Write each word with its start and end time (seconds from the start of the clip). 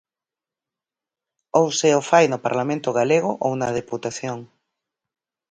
Ou 1.59 1.65
se 1.79 1.89
o 1.99 2.01
fai 2.09 2.25
no 2.29 2.41
Parlamento 2.45 2.89
galego 2.99 3.31
ou 3.45 3.51
na 3.61 3.69
Deputación. 3.79 4.39